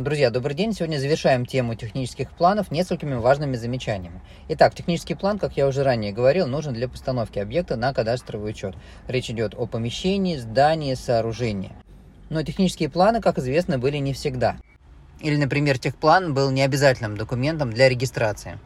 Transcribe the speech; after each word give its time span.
Друзья, 0.00 0.30
добрый 0.30 0.56
день. 0.56 0.72
Сегодня 0.72 0.96
завершаем 0.96 1.44
тему 1.44 1.74
технических 1.74 2.30
планов 2.30 2.70
несколькими 2.70 3.12
важными 3.12 3.56
замечаниями. 3.56 4.22
Итак, 4.48 4.74
технический 4.74 5.14
план, 5.14 5.38
как 5.38 5.58
я 5.58 5.66
уже 5.66 5.82
ранее 5.82 6.12
говорил, 6.12 6.46
нужен 6.46 6.72
для 6.72 6.88
постановки 6.88 7.38
объекта 7.38 7.76
на 7.76 7.92
кадастровый 7.92 8.52
учет. 8.52 8.74
Речь 9.06 9.28
идет 9.28 9.54
о 9.54 9.66
помещении, 9.66 10.38
здании, 10.38 10.94
сооружении. 10.94 11.72
Но 12.30 12.42
технические 12.42 12.88
планы, 12.88 13.20
как 13.20 13.36
известно, 13.36 13.78
были 13.78 13.98
не 13.98 14.14
всегда. 14.14 14.56
Или, 15.20 15.36
например, 15.36 15.78
техплан 15.78 16.32
был 16.32 16.50
необязательным 16.50 17.18
документом 17.18 17.70
для 17.70 17.90
регистрации. 17.90 18.58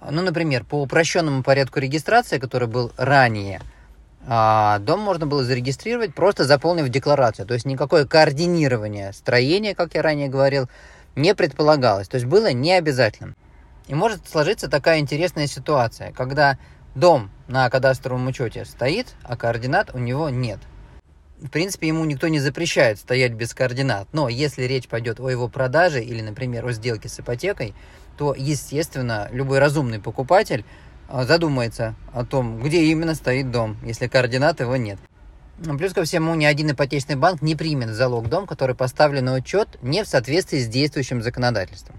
Ну, 0.00 0.22
например, 0.22 0.64
по 0.64 0.82
упрощенному 0.82 1.44
порядку 1.44 1.78
регистрации, 1.78 2.38
который 2.38 2.66
был 2.66 2.90
ранее– 2.96 3.60
дом 4.28 5.00
можно 5.00 5.26
было 5.26 5.42
зарегистрировать, 5.42 6.14
просто 6.14 6.44
заполнив 6.44 6.88
декларацию. 6.90 7.46
То 7.46 7.54
есть 7.54 7.64
никакое 7.64 8.04
координирование 8.04 9.14
строения, 9.14 9.74
как 9.74 9.94
я 9.94 10.02
ранее 10.02 10.28
говорил, 10.28 10.68
не 11.16 11.34
предполагалось. 11.34 12.08
То 12.08 12.16
есть 12.16 12.26
было 12.26 12.52
не 12.52 12.72
обязательным. 12.72 13.36
И 13.86 13.94
может 13.94 14.28
сложиться 14.28 14.68
такая 14.68 14.98
интересная 14.98 15.46
ситуация, 15.46 16.12
когда 16.12 16.58
дом 16.94 17.30
на 17.48 17.70
кадастровом 17.70 18.26
учете 18.26 18.66
стоит, 18.66 19.14
а 19.22 19.34
координат 19.36 19.94
у 19.94 19.98
него 19.98 20.28
нет. 20.28 20.58
В 21.40 21.48
принципе, 21.48 21.88
ему 21.88 22.04
никто 22.04 22.28
не 22.28 22.40
запрещает 22.40 22.98
стоять 22.98 23.32
без 23.32 23.54
координат. 23.54 24.08
Но 24.12 24.28
если 24.28 24.64
речь 24.64 24.88
пойдет 24.88 25.20
о 25.20 25.30
его 25.30 25.48
продаже 25.48 26.02
или, 26.02 26.20
например, 26.20 26.66
о 26.66 26.72
сделке 26.72 27.08
с 27.08 27.18
ипотекой, 27.18 27.74
то, 28.18 28.34
естественно, 28.36 29.28
любой 29.30 29.60
разумный 29.60 30.00
покупатель 30.00 30.64
а, 30.64 30.68
задумается 31.08 31.94
о 32.12 32.24
том, 32.24 32.60
где 32.60 32.84
именно 32.84 33.14
стоит 33.14 33.50
дом, 33.50 33.76
если 33.84 34.06
координат 34.06 34.60
его 34.60 34.76
нет. 34.76 34.98
Плюс 35.78 35.92
ко 35.92 36.04
всему, 36.04 36.34
ни 36.34 36.44
один 36.44 36.70
ипотечный 36.70 37.16
банк 37.16 37.42
не 37.42 37.56
примет 37.56 37.90
залог 37.90 38.28
дом, 38.28 38.46
который 38.46 38.76
поставлен 38.76 39.24
на 39.24 39.34
учет 39.34 39.78
не 39.82 40.04
в 40.04 40.08
соответствии 40.08 40.58
с 40.58 40.68
действующим 40.68 41.22
законодательством. 41.22 41.96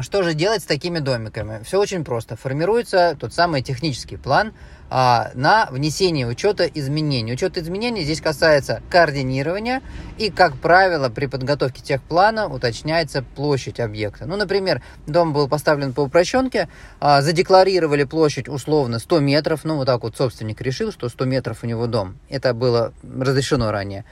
Что 0.00 0.22
же 0.22 0.32
делать 0.32 0.62
с 0.62 0.64
такими 0.64 0.98
домиками? 0.98 1.62
Все 1.62 1.78
очень 1.78 2.04
просто. 2.04 2.36
Формируется 2.36 3.16
тот 3.20 3.34
самый 3.34 3.60
технический 3.60 4.16
план 4.16 4.54
а, 4.88 5.30
на 5.34 5.66
внесение 5.70 6.26
учета 6.26 6.64
изменений. 6.64 7.34
Учет 7.34 7.58
изменений 7.58 8.02
здесь 8.02 8.22
касается 8.22 8.80
координирования 8.88 9.82
и, 10.16 10.30
как 10.30 10.56
правило, 10.56 11.10
при 11.10 11.26
подготовке 11.26 11.82
техплана 11.82 12.48
уточняется 12.48 13.22
площадь 13.22 13.78
объекта. 13.78 14.24
Ну, 14.24 14.36
например, 14.36 14.82
дом 15.06 15.34
был 15.34 15.48
поставлен 15.48 15.92
по 15.92 16.00
упрощенке, 16.00 16.68
а, 16.98 17.20
задекларировали 17.20 18.04
площадь 18.04 18.48
условно 18.48 18.98
100 18.98 19.20
метров, 19.20 19.64
ну, 19.64 19.76
вот 19.76 19.86
так 19.86 20.02
вот 20.02 20.16
собственник 20.16 20.62
решил, 20.62 20.92
что 20.92 21.10
100 21.10 21.26
метров 21.26 21.58
у 21.62 21.66
него 21.66 21.86
дом. 21.86 22.18
Это 22.30 22.54
было 22.54 22.94
разрешено 23.02 23.70
ранее 23.70 24.06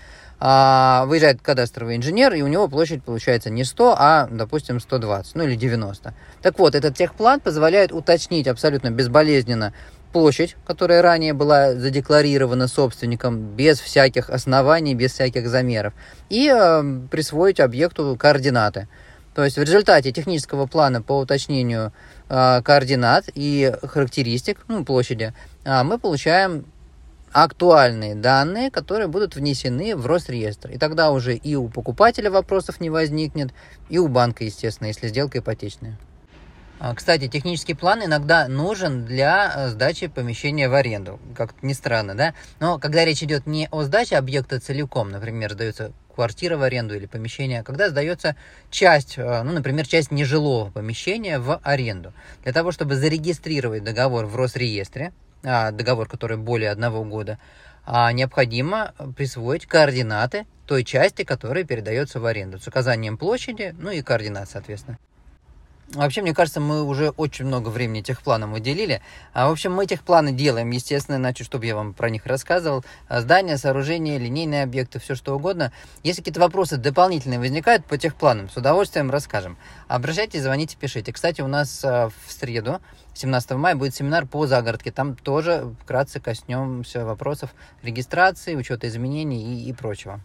а, 0.45 1.05
выезжает 1.07 1.41
кадастровый 1.41 1.95
инженер, 1.95 2.35
и 2.35 2.43
у 2.43 2.49
него 2.49 2.67
площадь 2.67 3.05
получается 3.05 3.49
не 3.49 3.63
100, 3.63 3.95
а, 3.97 4.29
допустим, 4.29 4.81
120, 4.81 5.37
ну 5.37 5.45
или 5.45 5.55
90. 5.55 6.15
Так 6.43 6.59
вот, 6.59 6.75
этот 6.75 6.97
техплан 6.97 7.39
позволяет 7.39 7.93
уточнить 7.93 8.49
абсолютно 8.49 8.91
безболезненно 8.91 9.73
площадь, 10.13 10.57
которая 10.67 11.01
ранее 11.01 11.33
была 11.33 11.75
задекларирована 11.75 12.67
собственником 12.67 13.55
без 13.55 13.79
всяких 13.79 14.31
оснований, 14.31 14.97
без 14.97 15.13
всяких 15.13 15.49
замеров, 15.49 15.93
и 16.29 16.53
э, 16.53 16.83
присвоить 17.09 17.61
объекту 17.61 18.17
координаты. 18.19 18.89
То 19.37 19.45
есть 19.45 19.59
в 19.59 19.63
результате 19.63 20.11
технического 20.11 20.67
плана 20.67 21.03
по 21.03 21.21
уточнению 21.21 21.93
э, 22.29 22.63
координат 22.63 23.27
и 23.33 23.73
характеристик 23.85 24.59
ну, 24.67 24.85
площади 24.85 25.35
э, 25.65 25.85
мы 25.85 26.01
получаем 26.01 26.65
актуальные 27.33 28.15
данные, 28.15 28.71
которые 28.71 29.09
будут 29.09 29.37
внесены 29.37 29.97
в 29.97 30.07
Росреестр. 30.07 30.71
И 30.71 30.79
тогда 30.79 31.11
уже 31.11 31.35
и 31.35 31.55
у 31.55 31.69
покупателя 31.69 32.31
вопросов 32.31 32.81
не 32.81 32.91
возникнет, 32.91 33.53
и 33.89 33.99
у 33.99 34.09
банка, 34.09 34.45
естественно, 34.45 34.89
если 34.89 35.09
сделка 35.09 35.39
ипотечная. 35.39 35.99
А, 36.85 36.97
кстати, 36.97 37.29
технический 37.29 37.75
план 37.75 38.05
иногда 38.05 38.49
нужен 38.49 39.05
для 39.05 39.53
э, 39.55 39.69
сдачи 39.69 40.09
помещения 40.09 40.69
в 40.69 40.75
аренду, 40.75 41.21
как 41.37 41.55
ни 41.63 41.75
странно, 41.75 42.17
да? 42.17 42.35
Но 42.59 42.81
когда 42.81 43.05
речь 43.05 43.23
идет 43.23 43.47
не 43.47 43.69
о 43.71 43.85
сдаче 43.85 44.17
объекта 44.17 44.59
целиком, 44.59 45.11
например, 45.11 45.53
сдается 45.53 45.93
квартира 46.13 46.57
в 46.57 46.63
аренду 46.63 46.97
или 46.97 47.07
помещение, 47.07 47.61
а 47.61 47.63
когда 47.63 47.89
сдается 47.89 48.35
часть, 48.69 49.15
э, 49.17 49.43
ну, 49.45 49.53
например, 49.53 49.87
часть 49.87 50.11
нежилого 50.11 50.73
помещения 50.73 51.39
в 51.39 51.61
аренду. 51.63 52.13
Для 52.43 52.53
того, 52.53 52.73
чтобы 52.73 52.97
зарегистрировать 52.97 53.85
договор 53.85 54.27
в 54.27 54.35
Росреестре, 54.35 55.13
договор, 55.43 56.09
который 56.09 56.37
более 56.37 56.71
одного 56.71 57.05
года, 57.05 57.39
а 57.85 58.13
необходимо 58.13 58.95
присвоить 59.17 59.67
координаты 59.67 60.47
той 60.67 60.85
части, 60.85 61.25
которая 61.25 61.65
передается 61.65 62.21
в 62.21 62.27
аренду, 62.27 62.59
с 62.59 62.67
указанием 62.67 63.19
площади, 63.19 63.75
ну 63.79 63.91
и 63.91 64.03
координат, 64.03 64.49
соответственно. 64.49 64.99
Вообще, 65.89 66.23
мне 66.23 66.33
кажется, 66.33 66.59
мы 66.59 66.85
уже 66.85 67.11
очень 67.11 67.45
много 67.45 67.69
времени 67.69 68.01
техпланам 68.01 68.55
уделили. 68.55 69.03
А, 69.35 69.49
в 69.49 69.53
общем, 69.53 69.75
мы 69.75 69.85
техпланы 69.85 70.33
делаем, 70.33 70.71
естественно, 70.71 71.17
иначе, 71.17 71.45
чтобы 71.45 71.67
я 71.67 71.77
вам 71.77 71.93
про 71.93 72.09
них 72.09 72.25
рассказывал. 72.25 72.83
А, 73.09 73.21
здания, 73.21 73.59
сооружения, 73.59 74.17
линейные 74.17 74.63
объекты, 74.63 74.99
все 75.01 75.15
что 75.15 75.35
угодно. 75.35 75.71
Если 76.03 76.23
какие-то 76.23 76.41
вопросы 76.41 76.79
дополнительные 76.79 77.39
возникают 77.39 77.85
по 77.85 77.99
техпланам, 77.99 78.49
с 78.49 78.57
удовольствием 78.57 79.11
расскажем. 79.11 79.59
Обращайтесь, 79.87 80.43
звоните, 80.43 80.79
пишите. 80.81 81.13
Кстати, 81.13 81.43
у 81.43 81.47
нас 81.47 81.85
а, 81.85 82.09
в 82.09 82.33
среду, 82.33 82.81
17 83.13 83.51
мая, 83.53 83.77
будет 83.77 83.95
семинар 83.95 84.27
по 84.27 84.47
загородке. 84.47 84.93
Там 84.93 85.15
тоже 85.15 85.75
вкратце 85.83 86.21
коснемся 86.21 87.05
вопросов 87.05 87.55
регистрации, 87.83 88.55
учета 88.55 88.89
изменений 88.89 89.61
и, 89.61 89.69
и 89.69 89.73
прочего. 89.75 90.21